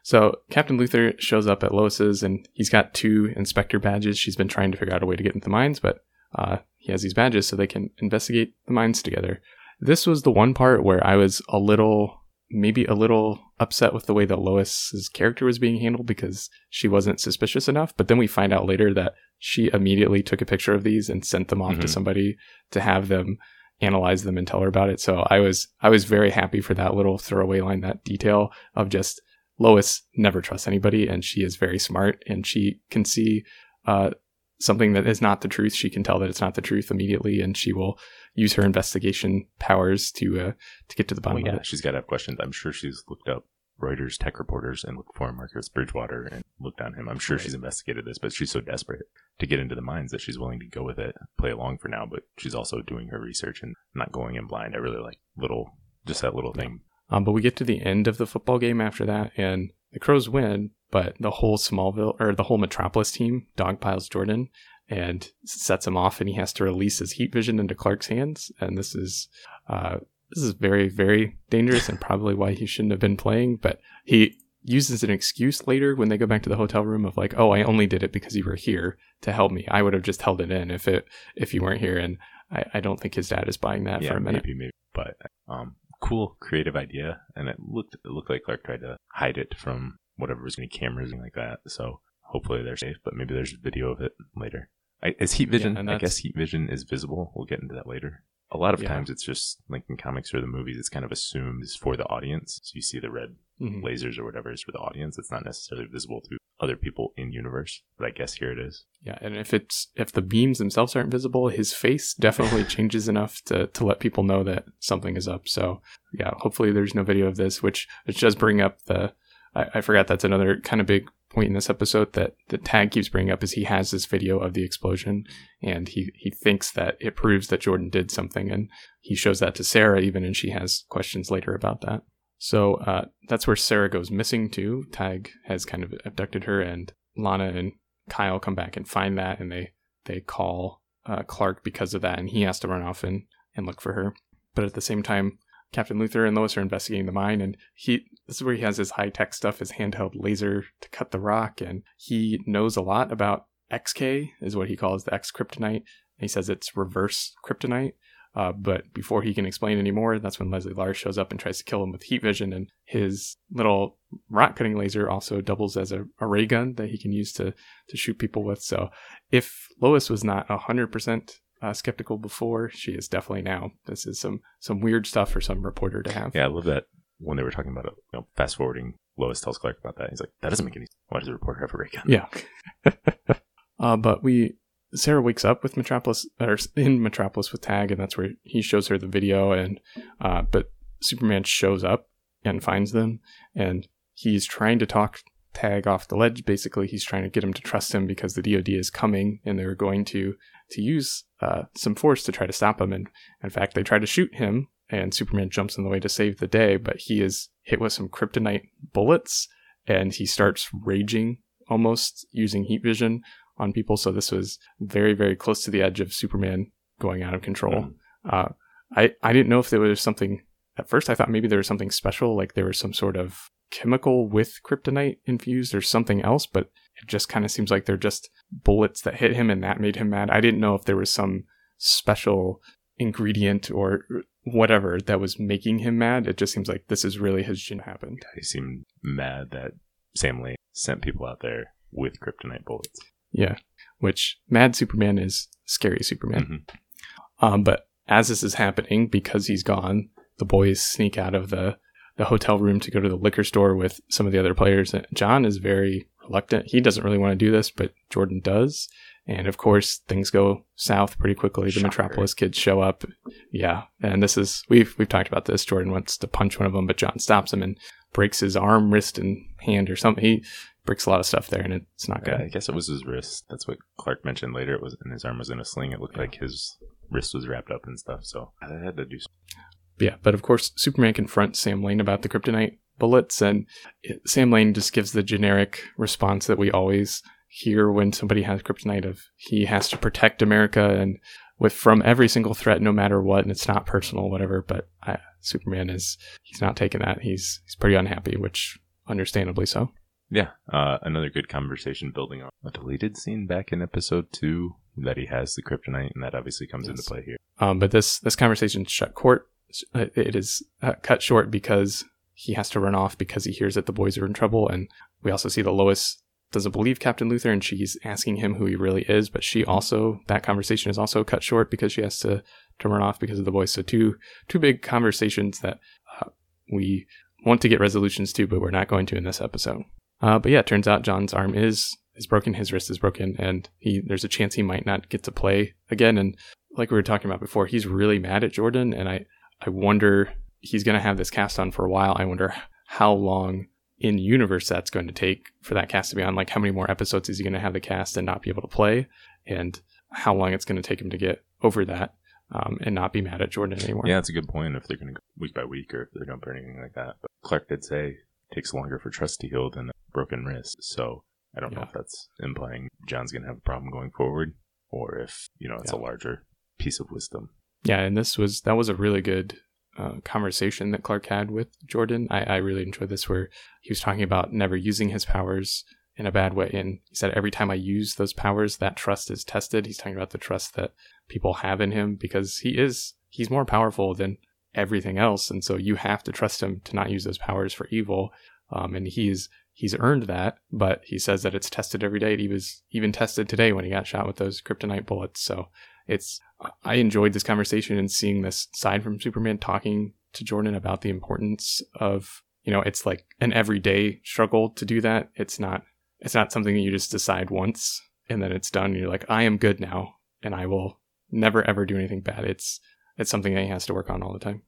[0.03, 4.17] So Captain Luther shows up at Lois's and he's got two inspector badges.
[4.17, 5.99] She's been trying to figure out a way to get into the mines, but
[6.35, 9.41] uh, he has these badges so they can investigate the mines together.
[9.79, 14.05] This was the one part where I was a little, maybe a little upset with
[14.05, 17.95] the way that Lois's character was being handled because she wasn't suspicious enough.
[17.97, 21.23] But then we find out later that she immediately took a picture of these and
[21.25, 21.89] sent them off to Mhm.
[21.89, 22.37] somebody
[22.71, 23.37] to have them
[23.81, 24.99] analyze them and tell her about it.
[24.99, 28.89] So I was I was very happy for that little throwaway line, that detail of
[28.89, 29.21] just
[29.59, 33.43] Lois never trusts anybody, and she is very smart, and she can see
[33.85, 34.11] uh,
[34.59, 35.73] something that is not the truth.
[35.73, 37.99] She can tell that it's not the truth immediately, and she will
[38.33, 40.51] use her investigation powers to uh,
[40.89, 41.65] to get to the oh bottom yeah, of it.
[41.65, 42.37] she's got to have questions.
[42.41, 43.45] I'm sure she's looked up
[43.81, 47.07] Reuters tech reporters and looked for Marcus Bridgewater and looked on him.
[47.07, 47.43] I'm sure Right.
[47.43, 49.03] she's investigated this, but she's so desperate
[49.37, 51.87] to get into the mines that she's willing to go with it, play along for
[51.87, 52.07] now.
[52.09, 54.73] But she's also doing her research and not going in blind.
[54.73, 55.69] I really like little,
[56.07, 56.79] just that little thing.
[57.11, 59.99] Um, but we get to the end of the football game after that, and the
[59.99, 64.49] Crows win, but the whole Smallville or the whole Metropolis team dogpiles Jordan
[64.89, 68.51] and sets him off, and he has to release his heat vision into Clark's hands.
[68.59, 69.27] And this is
[69.67, 69.97] uh,
[70.31, 73.57] this is very very dangerous, and probably why he shouldn't have been playing.
[73.57, 77.17] But he uses an excuse later when they go back to the hotel room of
[77.17, 79.67] like, "Oh, I only did it because you were here to help me.
[79.69, 82.17] I would have just held it in if it if you weren't here." And
[82.51, 84.45] I, I don't think his dad is buying that yeah, for a minute.
[84.45, 84.71] maybe, maybe.
[84.93, 89.37] But um, cool, creative idea, and it looked it looked like Clark tried to hide
[89.37, 91.59] it from whatever was any cameras and like that.
[91.67, 92.97] So hopefully they're safe.
[93.03, 94.69] But maybe there's a video of it later.
[95.03, 95.77] I, is heat vision?
[95.77, 97.31] and I guess heat vision is visible.
[97.35, 98.23] We'll get into that later.
[98.51, 98.89] A lot of Yeah.
[98.89, 101.95] times it's just like in comics or the movies, it's kind of assumed is for
[101.95, 102.59] the audience.
[102.63, 103.81] So you see the red Mhm.
[103.83, 105.17] lasers or whatever is for the audience.
[105.17, 107.81] It's not necessarily visible to other people in universe.
[107.97, 108.85] But I guess here it is.
[109.03, 113.41] Yeah, and if it's if the beams themselves aren't visible, his face definitely changes enough
[113.45, 115.47] to to let people know that something is up.
[115.47, 115.81] So
[116.13, 119.13] yeah, hopefully there's no video of this, which which does bring up the
[119.55, 122.91] I, I forgot that's another kind of big point in this episode that the tag
[122.91, 125.25] keeps bringing up is he has this video of the explosion
[125.61, 128.69] and he he thinks that it proves that Jordan did something and
[129.01, 132.03] he shows that to Sarah even and she has questions later about that.
[132.37, 134.85] So uh, that's where Sarah goes missing too.
[134.91, 137.73] Tag has kind of abducted her, and Lana and
[138.09, 139.71] Kyle come back and find that, and they
[140.05, 143.23] they call uh, Clark because of that, and he has to run off and
[143.55, 144.13] and look for her.
[144.53, 145.39] But at the same time,
[145.71, 148.77] Captain Luther and Lois are investigating the mine, and he this is where he has
[148.77, 152.81] his high tech stuff, his handheld laser to cut the rock, and he knows a
[152.81, 155.83] lot about XK, is what he calls the X kryptonite.
[156.19, 157.93] He says it's reverse kryptonite.
[158.37, 161.57] Uh, but before he can explain anymore, that's when Leslie Larr shows up and tries
[161.57, 163.97] to kill him with heat vision, and his little
[164.29, 167.55] rock cutting laser also doubles as a, a ray gun that he can use to
[167.89, 168.61] to shoot people with.
[168.61, 168.89] So
[169.31, 173.71] if Lois was not hundred percent uh, skeptical before, she is definitely now.
[173.87, 176.35] This is some some weird stuff for some reporter to have.
[176.35, 176.83] Yeah, I love that
[177.17, 180.11] when they were talking about it, you know, fast forwarding, Lois tells Clark about that.
[180.11, 180.95] He's like, that doesn't make any sense.
[181.09, 182.03] Why does the reporter have a ray gun?
[182.05, 183.35] Yeah.
[183.79, 184.57] uh, but we,
[184.99, 188.87] Sarah wakes up with Metropolis, or in Metropolis with Tag, and that's where he shows
[188.87, 189.51] her the video.
[189.51, 189.79] And,
[190.21, 192.09] uh, but Superman shows up
[192.43, 193.19] and finds them,
[193.55, 195.19] and he's trying to talk
[195.53, 196.45] Tag off the ledge.
[196.45, 199.57] Basically, he's trying to get him to trust him because the DoD is coming, and
[199.57, 200.35] they're going to
[200.69, 202.91] to use uh, some force to try to stop him.
[202.91, 203.07] And
[203.41, 206.37] in fact, they try to shoot him, and Superman jumps in the way to save
[206.37, 209.47] the day, but he is hit with some kryptonite bullets
[209.87, 211.37] and he starts raging
[211.69, 213.21] almost using heat vision
[213.57, 213.97] on people.
[213.97, 217.73] So this was very, very close to the edge of Superman going out of control.
[217.73, 217.93] Mm.
[218.29, 218.49] Uh,
[218.95, 220.41] I, I didn't know if there was something
[220.77, 221.09] at first.
[221.09, 224.59] I thought maybe there was something special, like there was some sort of chemical with
[224.65, 226.69] kryptonite infused or something else, but
[227.01, 229.97] it just kind of seems like they're just bullets that hit him and that made
[229.97, 230.29] him mad.
[230.29, 231.43] I didn't know if there was some
[231.77, 232.61] special
[232.97, 234.05] ingredient or
[234.43, 236.27] whatever that was making him mad.
[236.27, 238.25] It just seems like this is really his gin happened.
[238.35, 239.71] He seemed mad that
[240.15, 242.99] Sam Lane sent people out there with kryptonite bullets.
[243.37, 243.55] Yeah,
[243.99, 246.41] which Mad Superman is scary Superman.
[246.41, 247.45] Mm-hmm.
[247.45, 251.77] Um, but as this is happening, because he's gone, the boys sneak out of the
[252.17, 254.93] the hotel room to go to the liquor store with some of the other players.
[255.13, 256.65] John is very reluctant.
[256.67, 258.89] He doesn't really want to do this, but Jordan does.
[259.27, 261.65] And of course, things go south pretty quickly.
[261.65, 261.87] The Shocker.
[261.87, 263.03] Metropolis kids show up.
[263.51, 263.83] Yeah.
[264.01, 265.65] And this is, we've, we've talked about this.
[265.65, 267.77] Jordan wants to punch one of them, but John stops him and
[268.13, 270.23] breaks his arm, wrist, and hand or something.
[270.23, 270.43] He
[270.87, 272.39] breaks a lot of stuff there and it's not good.
[272.39, 273.45] Yeah, I guess it was his wrist.
[273.49, 274.73] That's what Clark mentioned later.
[274.73, 275.91] It was, and his arm was in a sling.
[275.91, 276.21] It looked yeah.
[276.21, 276.77] like his
[277.11, 278.21] wrist was wrapped up and stuff.
[278.23, 279.63] So I had to do something.
[279.99, 280.15] Yeah.
[280.23, 283.67] But of course, Superman confronts Sam Lane about the kryptonite bullets and
[284.01, 288.63] it, Sam Lane just gives the generic response that we always hear when somebody has
[288.63, 291.17] kryptonite of he has to protect America and
[291.59, 294.63] with from every single threat, no matter what, and it's not personal, whatever.
[294.67, 297.21] But I, Superman is he's not taking that.
[297.21, 299.91] He's he's pretty unhappy, which understandably so.
[300.29, 305.17] Yeah, uh, another good conversation building on a deleted scene back in episode two that
[305.17, 306.99] he has the kryptonite, and that obviously comes yes.
[306.99, 307.37] into play here.
[307.59, 309.49] Um, but this this conversation shut court.
[309.93, 313.85] It is uh, cut short because he has to run off because he hears that
[313.85, 314.89] the boys are in trouble, and
[315.23, 318.75] we also see the Lois doesn't believe Captain Luther, and she's asking him who he
[318.75, 322.43] really is, but she also that conversation is also cut short because she has to
[322.79, 323.71] to run off because of the boys.
[323.71, 324.15] So two
[324.47, 325.79] two big conversations that
[326.19, 326.29] uh,
[326.71, 327.07] we
[327.45, 329.83] want to get resolutions to, but we're not going to in this episode.
[330.21, 333.35] Uh, but yeah, it turns out John's arm is is broken, his wrist is broken,
[333.37, 336.17] and he there's a chance he might not get to play again.
[336.17, 336.35] And
[336.71, 339.25] like we were talking about before, he's really mad at Jordan, and I
[339.65, 342.15] I wonder he's going to have this cast on for a while.
[342.17, 342.53] I wonder
[342.87, 343.67] how long
[343.99, 346.35] in universe that's going to take for that cast to be on.
[346.35, 348.49] Like, how many more episodes is he going to have the cast and not be
[348.49, 349.07] able to play,
[349.45, 349.79] and
[350.11, 352.15] how long it's going to take him to get over that
[352.51, 354.03] um, and not be mad at Jordan anymore.
[354.05, 354.75] Yeah, that's a good point.
[354.75, 356.93] If they're going to go week by week or if they're going to anything like
[356.93, 357.15] that.
[357.21, 358.17] But Clark did say
[358.53, 360.77] takes longer for trust to heal than a broken wrist.
[360.81, 361.23] So
[361.55, 361.79] I don't yeah.
[361.79, 364.53] know if that's implying John's going to have a problem going forward
[364.89, 365.99] or if, you know, it's yeah.
[365.99, 366.45] a larger
[366.79, 367.49] piece of wisdom.
[367.83, 369.57] Yeah, and this was that was a really good
[369.97, 372.27] uh, conversation that Clark had with Jordan.
[372.29, 373.49] I, I really enjoyed this where
[373.81, 375.83] he was talking about never using his powers
[376.15, 376.69] in a bad way.
[376.73, 379.85] And he said, every time I use those powers, that trust is tested.
[379.85, 380.93] He's talking about the trust that
[381.29, 384.37] people have in him because he is, he's more powerful than
[384.77, 385.49] everything else.
[385.49, 388.31] And so you have to trust him to not use those powers for evil.
[388.71, 392.37] Um, and he's, he's earned that, but he says that it's tested every day.
[392.37, 395.41] He was even tested today when he got shot with those kryptonite bullets.
[395.41, 395.69] So
[396.07, 396.39] it's
[396.83, 401.09] I enjoyed this conversation and seeing this side from Superman talking to Jordan about the
[401.09, 405.29] importance of you know it's like an everyday struggle to do that.
[405.35, 405.83] It's not
[406.19, 408.91] it's not something that you just decide once and then it's done.
[408.91, 410.99] And you're like I am good now and I will
[411.31, 412.45] never ever do anything bad.
[412.45, 412.79] It's
[413.17, 414.63] it's something that he has to work on all the time.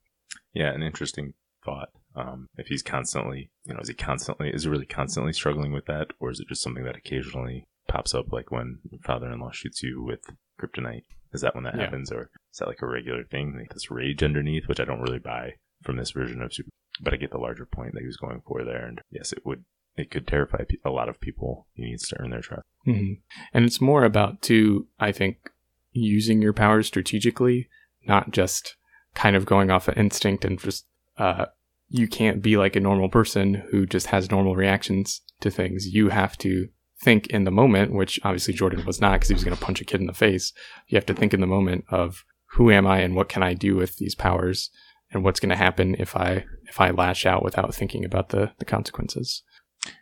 [0.53, 1.33] Yeah, an interesting
[1.63, 1.89] thought.
[2.15, 5.85] Um, if he's constantly, you know, is he constantly, is he really constantly struggling with
[5.85, 10.03] that, or is it just something that occasionally pops up, like when father-in-law shoots you
[10.03, 10.21] with
[10.59, 11.03] kryptonite?
[11.33, 11.83] Is that when that yeah.
[11.83, 13.55] happens, or is that like a regular thing?
[13.57, 16.69] Like this rage underneath, which I don't really buy from this version of Super.
[17.01, 19.45] But I get the larger point that he was going for there, and yes, it
[19.45, 19.63] would.
[19.95, 21.67] It could terrify a lot of people.
[21.73, 22.63] He needs to earn their trust.
[22.87, 23.13] Mm-hmm.
[23.53, 25.49] And it's more about too, I think,
[25.91, 27.67] using your powers strategically,
[28.07, 28.77] not just
[29.15, 30.85] kind of going off of instinct and just
[31.17, 31.45] uh,
[31.87, 35.87] you can't be like a normal person who just has normal reactions to things.
[35.87, 36.69] You have to
[37.01, 39.81] think in the moment, which obviously Jordan was not because he was going to punch
[39.81, 40.53] a kid in the face.
[40.87, 43.53] You have to think in the moment of who am I and what can I
[43.53, 44.69] do with these powers
[45.11, 48.51] and what's going to happen if I if I lash out without thinking about the
[48.59, 49.43] the consequences.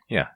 [0.09, 0.27] Yeah,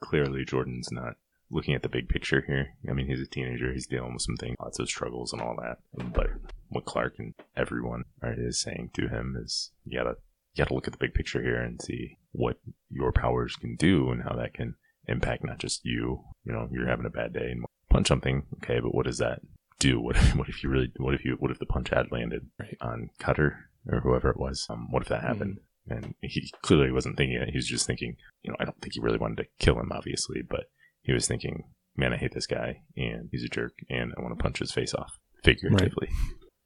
[0.00, 1.14] clearly Jordan's not
[1.50, 2.68] looking at the big picture here.
[2.88, 3.72] I mean, he's a teenager.
[3.72, 5.78] He's dealing with some things, lots of struggles and all that.
[6.12, 6.28] But
[6.68, 10.16] what Clark and everyone is saying to him is, you gotta,
[10.54, 12.58] you gotta look at the big picture here and see what
[12.90, 14.74] your powers can do and how that can
[15.06, 16.22] impact not just you.
[16.44, 19.40] You know, you're having a bad day and punch something, okay, but what does that
[19.78, 20.00] do?
[20.00, 20.92] What if, what if you really?
[20.98, 21.36] What if you?
[21.38, 22.76] What if the punch had landed Right.
[22.80, 24.66] on Cutter or whoever it was?
[24.68, 25.60] Um, what if that happened?
[25.88, 27.48] And he clearly wasn't thinking it.
[27.48, 29.90] He was just thinking, you know, I don't think he really wanted to kill him,
[29.90, 30.64] obviously, but
[31.08, 31.64] he was thinking,
[31.96, 34.72] man, I hate this guy, and he's a jerk, and I want to punch his
[34.72, 36.10] face off, figuratively.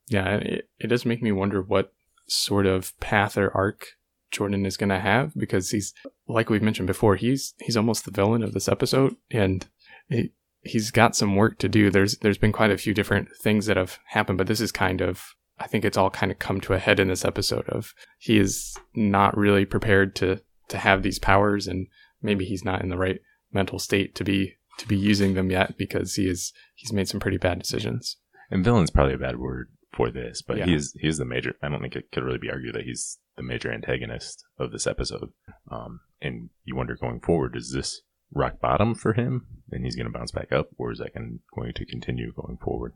[0.09, 1.93] Yeah, it, it does make me wonder what
[2.27, 3.87] sort of path or arc
[4.33, 5.95] Jordan is going to have because he's
[6.27, 9.69] like we've mentioned before, he's he's almost the villain of this episode, and
[10.09, 11.89] he, he's got some work to do.
[11.89, 15.01] There's there's been quite a few different things that have happened, but this is kind
[15.01, 15.23] of
[15.61, 18.39] I think it's all kind of come to a head in this episode of he
[18.39, 21.87] is not really prepared to to have these powers, and
[22.21, 23.21] maybe he's not in the right
[23.53, 27.21] mental state to be to be using them yet because he is he's made some
[27.21, 28.17] pretty bad decisions.
[28.51, 30.67] And villain's probably a bad word for this, but Yeah.
[30.67, 31.55] he is he is the major.
[31.63, 34.87] I don't think it could really be argued that he's the major antagonist of this
[34.87, 35.31] episode.
[35.71, 38.03] Um, and you wonder going forward, is this
[38.35, 41.41] rock bottom for him, and he's going to bounce back up, or is that gon-
[41.55, 42.93] going to continue going forward?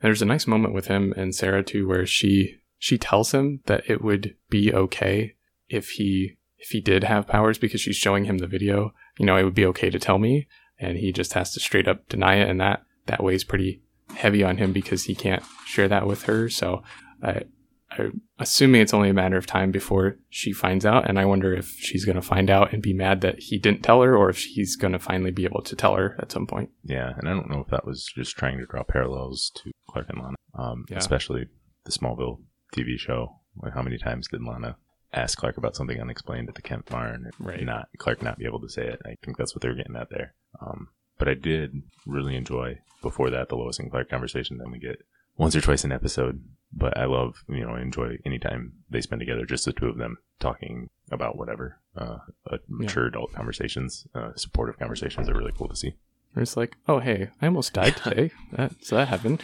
[0.00, 3.88] There's a nice moment with him and Sarah too, where she she tells him that
[3.88, 5.34] it would be okay
[5.68, 8.92] if he if he did have powers because she's showing him the video.
[9.20, 11.86] You know, it would be okay to tell me, and he just has to straight
[11.86, 13.82] up deny it, and that that weighs pretty
[14.16, 16.48] heavy on him because he can't share that with her.
[16.48, 16.82] So,
[17.22, 17.42] I,
[17.90, 21.52] I'm assuming it's only a matter of time before she finds out, and I wonder
[21.52, 24.30] if she's going to find out and be mad that he didn't tell her, or
[24.30, 26.70] if he's going to finally be able to tell her at some point.
[26.84, 30.06] Yeah, and I don't know if that was just trying to draw parallels to Clark
[30.08, 30.96] and Lana, um, Yeah.
[30.98, 31.44] especially
[31.84, 32.38] the Smallville
[32.74, 33.36] TV show.
[33.62, 34.76] Like how many times did Lana
[35.12, 37.64] ask Clark about something unexplained at the Kent farm and Right.
[37.64, 39.00] not Clark not be able to say it?
[39.04, 40.34] I think that's what they were getting at there.
[40.60, 44.58] Um, but I did really enjoy before that the Lois and Clark conversation.
[44.58, 45.02] that we get
[45.36, 46.42] once or twice an episode,
[46.72, 49.86] but I love you know I enjoy any time they spend together, just the two
[49.86, 51.78] of them talking about whatever.
[51.96, 52.18] Uh,
[52.50, 55.94] uh, mature adult conversations, uh, supportive conversations are really cool to see.
[56.36, 58.30] Or it's like, oh hey, I almost died today.
[58.52, 59.42] that, so that happened.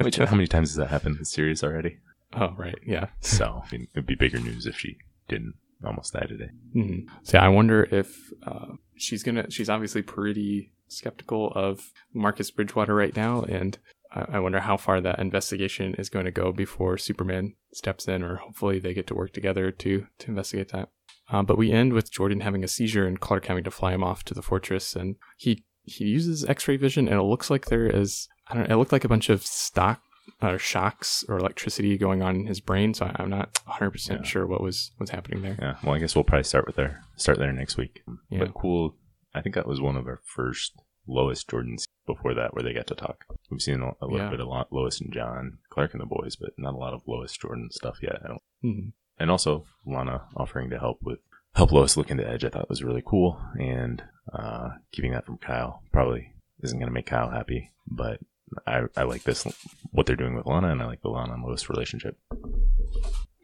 [0.00, 1.98] Which, how many times has that happened in the series already?
[2.34, 3.06] oh right, yeah.
[3.20, 6.50] So I mean, it'd be bigger news if she didn't almost die today.
[6.72, 9.50] hmm So yeah, I wonder if uh, she's gonna.
[9.50, 13.78] She's obviously pretty skeptical of Marcus Bridgewater right now, and
[14.12, 18.22] I I wonder how far that investigation is going to go before Superman steps in,
[18.22, 20.88] or hopefully they get to work together to to investigate that.
[21.30, 24.02] Uh, but we end with Jordan having a seizure and Clark having to fly him
[24.02, 27.86] off to the fortress, and he he uses X-ray vision, and it looks like there
[27.86, 28.68] is I don't.
[28.68, 30.00] know, It looked like a bunch of stock
[30.42, 34.26] or shocks or electricity going on in his brain, so I'm not 100 percent Yeah.
[34.26, 35.56] sure what was was happening there.
[35.60, 35.76] Yeah.
[35.82, 37.02] Well, I guess we'll probably start with there.
[37.16, 38.02] Start there next week.
[38.30, 38.40] Yeah.
[38.40, 38.94] But cool.
[39.34, 40.72] I think that was one of our first
[41.06, 43.24] Lois Jordans before that where they got to talk.
[43.50, 44.30] We've seen a, a little Yeah.
[44.30, 47.36] bit of Lois and John, Clark and the boys, but not a lot of Lois
[47.36, 48.18] Jordan stuff yet.
[48.24, 48.42] I don't.
[48.64, 48.92] Mhm.
[49.18, 51.18] And also Lana offering to help with
[51.54, 52.44] help Lois look into Edge.
[52.44, 56.94] I thought was really cool, and uh, keeping that from Kyle probably isn't going to
[56.94, 58.20] make Kyle happy, but.
[58.66, 59.46] I, I like this
[59.92, 62.16] what they're doing with Lana, and I like the Lana and Lois relationship.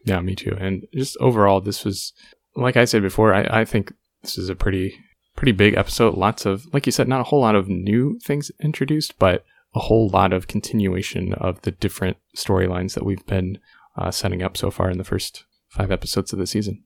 [0.05, 0.55] Yeah, me too.
[0.59, 2.13] And just overall, this was,
[2.55, 4.97] like I said before, I, I think this is a pretty,
[5.35, 6.15] pretty big episode.
[6.15, 9.79] Lots of, like you said, not a whole lot of new things introduced, but a
[9.79, 13.59] whole lot of continuation of the different storylines that we've been
[13.97, 16.83] uh, setting up so far in the first five episodes of the season.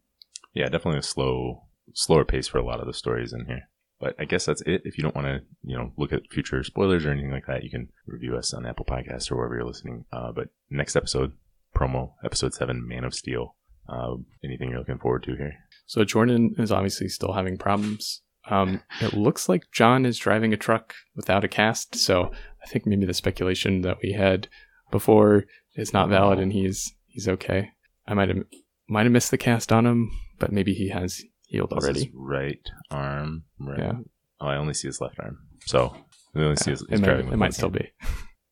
[0.54, 3.69] yeah, definitely a slow, slower pace for a lot of the stories in here.
[4.00, 4.82] But I guess that's it.
[4.86, 7.64] If you don't want to, you know, look at future spoilers or anything like that,
[7.64, 10.06] you can review us on Apple Podcasts or wherever you're listening.
[10.14, 11.34] Uh, but next episode,
[11.76, 13.56] promo episode seven, Man of Steel.
[13.88, 15.54] Uh, anything you're looking forward to here?
[15.86, 18.22] So Jordan is obviously still having problems.
[18.50, 22.32] Um, it looks like John is driving a truck without a cast, so
[22.64, 24.48] I think maybe the speculation that we had
[24.92, 27.72] before is not valid, and he's he's okay.
[28.08, 28.44] I might have
[28.88, 32.12] might have missed the cast on him, but maybe he has healed This is already.
[32.16, 33.44] right arm.
[33.60, 33.80] Right.
[33.80, 33.94] Yeah.
[34.42, 35.38] Oh, I only see his left arm.
[35.66, 35.96] So
[36.34, 37.90] we only see his, it he's might, driving it might still be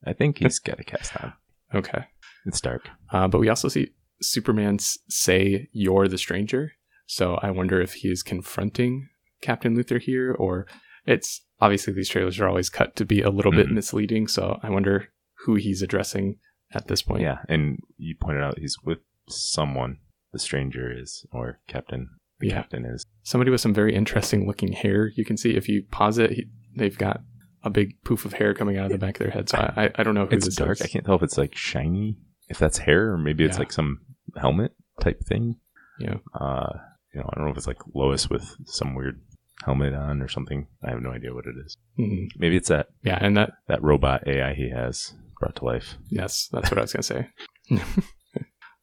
[0.06, 1.34] I think he's got a cast on.
[1.76, 2.06] okay.
[2.46, 2.88] It's dark.
[3.12, 3.90] Uh, but we also see
[4.22, 6.74] Superman say, "You're the stranger."
[7.08, 9.08] So I wonder if he is confronting
[9.42, 10.66] Captain Luther here, or
[11.06, 13.74] it's obviously these trailers are always cut to be a little bit Mhm.
[13.74, 14.28] misleading.
[14.28, 15.10] So I wonder
[15.46, 16.40] who he's addressing
[16.74, 17.22] at this point.
[17.22, 20.00] Yeah, and you pointed out he's with someone.
[20.34, 22.10] The stranger is, or Captain.
[22.40, 22.54] The Yeah.
[22.56, 23.06] captain is.
[23.24, 25.12] Somebody with some very interesting looking hair.
[25.16, 26.46] You can see if you pause it, he,
[26.76, 27.22] they've got
[27.64, 29.50] a big poof of hair coming out of the back of their head.
[29.50, 30.74] So I, I, I don't know who It's dark.
[30.80, 30.82] is.
[30.84, 32.18] I can't tell if it's like shiny,
[32.50, 33.60] if that's hair, or maybe it's Yeah.
[33.60, 34.00] like some
[34.36, 35.56] helmet type thing.
[36.00, 36.16] Yeah.
[36.40, 36.70] Uh,
[37.14, 39.20] you know, I don't know if it's like Lois with some weird
[39.66, 40.68] helmet on or something.
[40.86, 41.76] I have no idea what it is.
[42.00, 42.28] Mhm.
[42.38, 45.98] Maybe it's that Yeah, and that that robot AI he has brought to life.
[46.12, 47.28] yes, that's what I was gonna say.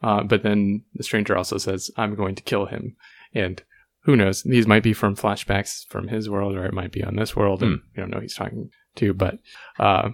[0.02, 2.96] uh, but then the stranger also says, "I'm going to kill him,"
[3.34, 3.62] and
[4.04, 4.42] who knows?
[4.42, 7.62] These might be from flashbacks from his world, or it might be on this world,
[7.62, 9.14] and you don't know who he's talking to.
[9.14, 9.38] But
[9.78, 10.10] uh,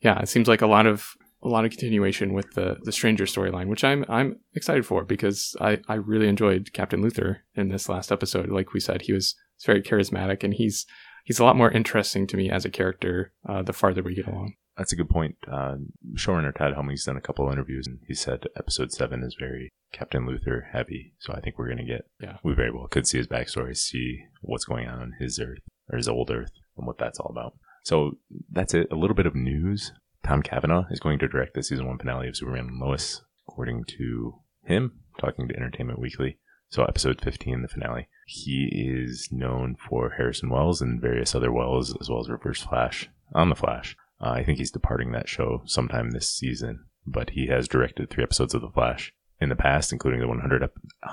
[0.00, 3.24] yeah, it seems like a lot of a lot of continuation with the the stranger
[3.24, 7.88] storyline, which I'm I'm excited for because I I really enjoyed Captain Luthor in this
[7.88, 8.48] last episode.
[8.48, 10.86] Like we said, he was very charismatic, and he's
[11.24, 14.28] he's a lot more interesting to me as a character uh, the farther we get
[14.28, 14.54] along.
[14.76, 15.36] That's a good point.
[15.50, 15.76] Uh,
[16.16, 19.70] showrunner Todd Helbing's done a couple of interviews, and he said episode seven is very
[19.92, 21.14] Captain Luthor heavy.
[21.18, 22.36] So I think we're going to get, Yeah.
[22.44, 25.60] we very well could see his backstory, see what's going on on his Earth
[25.90, 27.54] or his old Earth, and what that's all about.
[27.84, 28.18] So
[28.50, 28.88] that's it.
[28.90, 29.92] A little bit of news.
[30.24, 33.84] Tom Cavanagh is going to direct the season one finale of Superman and Lois, according
[33.96, 36.38] to him, talking to Entertainment Weekly.
[36.68, 38.08] So episode 15, the finale.
[38.26, 43.08] He is known for Harrison Wells and various other Wells, as well as Reverse Flash
[43.32, 43.96] on The Flash.
[44.20, 48.24] Uh, I think he's departing that show sometime this season, but he has directed three
[48.24, 50.68] episodes of The Flash in the past, including the 100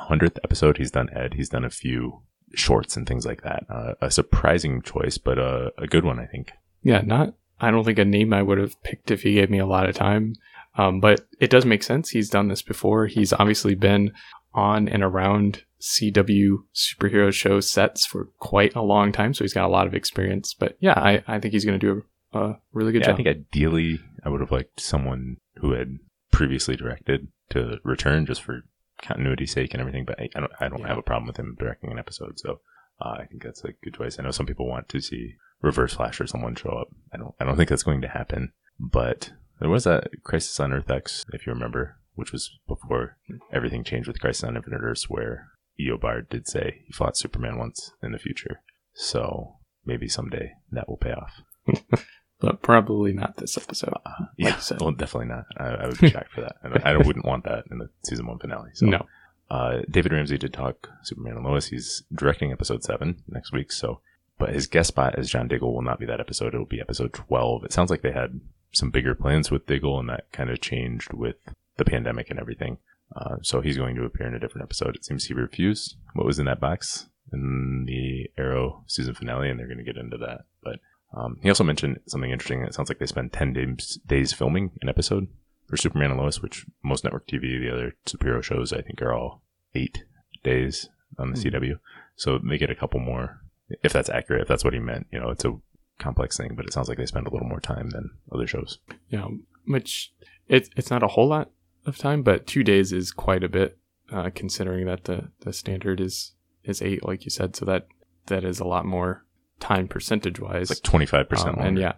[0.10, 0.78] 100th episode.
[0.78, 1.34] He's done Ed.
[1.34, 2.22] He's done a few
[2.56, 3.66] shorts and things like that.
[3.70, 6.52] Uh, a surprising choice, but a, a good one, I think.
[6.82, 7.34] Yeah, not.
[7.60, 9.88] I don't think a name I would have picked if he gave me a lot
[9.88, 10.36] of time.
[10.78, 12.10] Um, but it does make sense.
[12.10, 13.08] He's done this before.
[13.08, 14.12] He's obviously been
[14.54, 19.66] on and around CW superhero show sets for quite a long time, so he's got
[19.66, 20.54] a lot of experience.
[20.54, 23.28] But yeah, I, I think he's going to do a, really good yeah, I think
[23.28, 25.98] ideally I would have liked someone who had
[26.32, 28.64] previously directed to return just for
[29.02, 30.06] continuity's sake and everything.
[30.06, 30.88] But I, I don't, I don't Yeah.
[30.88, 32.40] have a problem with him directing an episode.
[32.40, 32.60] So
[33.02, 34.18] uh, I think that's a good choice.
[34.20, 36.88] I know some people want to see Reverse Flash or someone show up.
[37.14, 38.52] I don't, I don't think that's going to happen.
[38.80, 43.18] But there was a Crisis on Earth X, if you remember, which was before
[43.52, 45.48] everything changed with Crisis on Infinite Earths, where
[45.80, 48.62] Eobard did say he fought Superman once in the future.
[48.94, 51.42] So maybe someday that will pay off.
[52.44, 53.94] but probably not this episode.
[54.06, 55.46] Uh, you yeah, well, definitely not.
[55.56, 56.58] I, I would be shocked for that.
[56.86, 58.72] I, I wouldn't want that in the season one finale.
[58.74, 59.06] So, no.
[59.50, 61.68] uh, David Ramsey did talk Superman and Lois.
[61.68, 63.72] He's directing episode seven next week.
[63.72, 64.02] So,
[64.38, 66.54] but his guest spot as John Diggle will not be that episode.
[66.54, 67.64] It'll be episode twelve.
[67.64, 68.42] It sounds like they had
[68.74, 71.38] some bigger plans with Diggle, and that kind of changed with
[71.78, 72.78] the pandemic and everything.
[73.16, 74.96] Uh, so he's going to appear in a different episode.
[74.96, 79.60] It seems he refused what was in that box in the Arrow season finale, and
[79.60, 80.42] they're going to get into that.
[80.64, 80.80] But
[81.14, 82.64] um, he also mentioned something interesting.
[82.64, 85.28] It sounds like they spent 10 days, days filming an episode
[85.68, 89.14] for Superman and Lois, which most network TV, the other superhero shows, I think are
[89.14, 89.42] all
[89.76, 90.04] eight
[90.44, 91.48] days on the Hmm.
[91.56, 91.80] CW.
[92.16, 93.42] So they get a couple more,
[93.82, 95.08] if that's accurate, if that's what he meant.
[95.12, 95.56] You know, it's a
[96.00, 98.80] complex thing, but it sounds like they spend a little more time than other shows.
[99.10, 99.28] Yeah,
[99.66, 100.12] which
[100.48, 101.52] it, it's not a whole lot
[101.86, 103.78] of time, but two days is quite a bit,
[104.12, 107.56] uh, considering that the, the standard is is eight, like you said.
[107.56, 107.88] So that
[108.28, 109.26] that is a lot more
[109.64, 110.70] time percentage wise.
[110.70, 111.94] Like 25% Um, and yeah,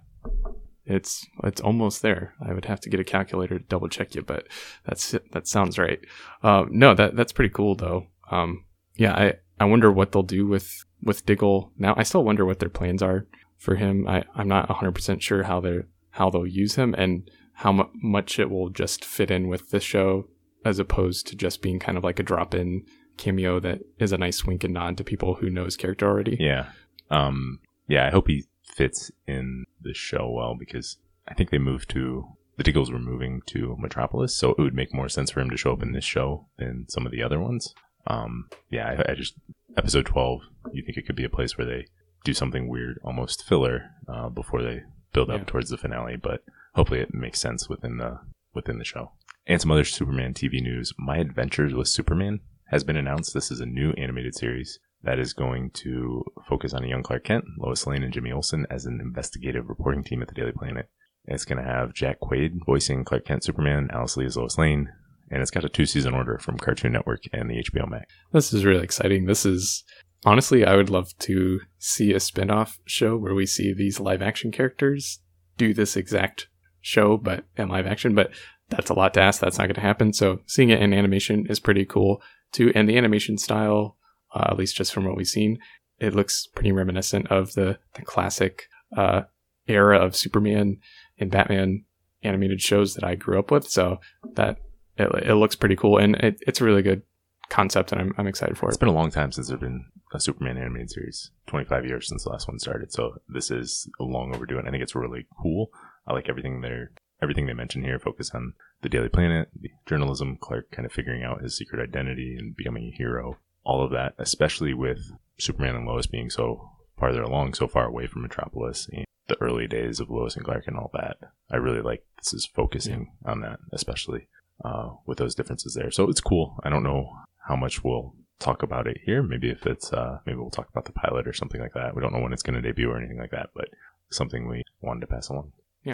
[0.85, 2.35] it's it's almost there.
[2.47, 4.47] I would have to get a calculator to double check you, but
[4.85, 5.99] that's that sounds right.
[6.43, 8.07] Um, no, that that's pretty cool though.
[8.31, 11.95] Um, yeah, I I wonder what they'll do with with Diggle now.
[11.97, 13.25] I still wonder what their plans are
[13.57, 14.07] for him.
[14.07, 15.79] I I'm not 100 percent sure how they
[16.11, 19.79] how they'll use him and how mu- much it will just fit in with the
[19.79, 20.27] show
[20.63, 22.83] as opposed to just being kind of like a drop in
[23.17, 26.37] cameo that is a nice wink and nod to people who know his character already.
[26.39, 26.67] Yeah.
[27.09, 31.89] Um, yeah, I hope he fits in the show well because I think they moved
[31.91, 32.25] to
[32.57, 35.57] the Diggles were moving to Metropolis, so it would make more sense for him to
[35.57, 37.73] show up in this show than some of the other ones.
[38.07, 39.35] Um, yeah, I, I just
[39.77, 40.41] episode twelve.
[40.71, 41.87] You think it could be a place where they
[42.23, 45.45] do something weird, almost filler, uh, before they build up Yeah.
[45.45, 46.43] towards the finale, but
[46.75, 48.19] hopefully it makes sense within the
[48.53, 49.11] within the show.
[49.47, 50.93] And some other Superman TV news.
[50.97, 52.39] My Adventures with Superman
[52.69, 53.33] has been announced.
[53.33, 57.23] This is a new animated series that is going to focus on a young Clark
[57.25, 60.89] Kent, Lois Lane, and Jimmy Olsen as an investigative reporting team at the Daily Planet.
[61.25, 64.89] It's going to have Jack Quaid voicing Clark Kent Superman, Alice Lee as Lois Lane,
[65.31, 68.05] and it's got a two season order from Cartoon Network and the HBO Max.
[68.31, 69.25] This is really exciting.
[69.25, 69.83] This is
[70.23, 74.21] honestly, I would love to see a spin off show where we see these live
[74.21, 75.19] action characters
[75.57, 76.47] do this exact
[76.81, 78.13] show, but in live action.
[78.13, 78.31] But
[78.69, 79.41] that's a lot to ask.
[79.41, 80.13] That's not going to happen.
[80.13, 82.21] So seeing it in animation is pretty cool
[82.51, 82.71] too.
[82.75, 83.97] And the animation style,
[84.35, 85.57] uh, at least just from what we've seen,
[85.99, 89.23] it looks pretty reminiscent of the, the classic uh,
[89.67, 90.77] era of Superman
[91.17, 91.85] and Batman
[92.23, 93.67] animated shows that I grew up with.
[93.67, 93.99] So
[94.33, 94.57] that
[94.97, 95.97] it, it looks pretty cool.
[95.97, 97.03] And it, it's a really good
[97.49, 98.69] concept and I'm, I'm excited for it.
[98.69, 101.31] It's been a long time since there's been a Superman animated series.
[101.47, 102.91] 25 years since the last one started.
[102.91, 105.69] So this is a long overdue, and I think it's really cool.
[106.07, 107.99] I like everything they're everything they mention here.
[107.99, 112.35] Focus on the Daily Planet, the journalism, Clark kind of figuring out his secret identity
[112.37, 113.37] and becoming a hero.
[113.65, 118.07] All of that, especially with Superman and Lois being so farther along, so far away
[118.07, 118.87] from Metropolis,
[119.27, 121.17] the early days of Lois and Clark and all that.
[121.51, 123.31] I really like this is focusing yeah.
[123.31, 124.27] on that, especially
[124.63, 125.91] uh, with those differences there.
[125.91, 126.59] So it's cool.
[126.63, 127.11] I don't know
[127.47, 129.23] how much we'll talk about it here.
[129.23, 131.95] Maybe if it's uh, maybe we'll talk about the pilot or something like that.
[131.95, 133.69] We don't know when it's going to debut or anything like that, but
[134.09, 135.51] something we wanted to pass along.
[135.83, 135.93] Yeah.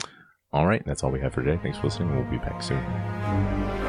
[0.53, 1.59] All right, that's all we have for today.
[1.63, 2.13] Thanks for listening.
[2.13, 3.80] We'll be back soon.